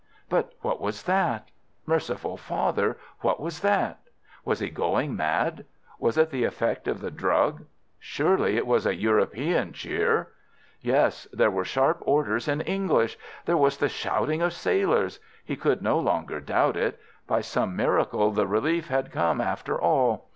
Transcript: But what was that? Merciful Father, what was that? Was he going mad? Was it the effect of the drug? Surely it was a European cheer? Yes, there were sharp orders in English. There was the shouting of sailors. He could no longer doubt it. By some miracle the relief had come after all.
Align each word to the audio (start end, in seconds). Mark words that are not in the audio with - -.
But 0.29 0.53
what 0.61 0.81
was 0.81 1.03
that? 1.03 1.49
Merciful 1.85 2.35
Father, 2.35 2.97
what 3.19 3.39
was 3.39 3.59
that? 3.59 3.99
Was 4.43 4.57
he 4.59 4.71
going 4.71 5.15
mad? 5.15 5.63
Was 5.99 6.17
it 6.17 6.31
the 6.31 6.43
effect 6.43 6.87
of 6.87 7.01
the 7.01 7.11
drug? 7.11 7.65
Surely 7.99 8.57
it 8.57 8.65
was 8.65 8.87
a 8.87 8.95
European 8.95 9.73
cheer? 9.73 10.29
Yes, 10.81 11.27
there 11.31 11.51
were 11.51 11.65
sharp 11.65 11.99
orders 12.01 12.47
in 12.47 12.61
English. 12.61 13.15
There 13.45 13.57
was 13.57 13.77
the 13.77 13.89
shouting 13.89 14.41
of 14.41 14.53
sailors. 14.53 15.19
He 15.45 15.55
could 15.55 15.83
no 15.83 15.99
longer 15.99 16.39
doubt 16.39 16.75
it. 16.77 16.99
By 17.27 17.41
some 17.41 17.75
miracle 17.75 18.31
the 18.31 18.47
relief 18.47 18.87
had 18.87 19.11
come 19.11 19.39
after 19.39 19.79
all. 19.79 20.25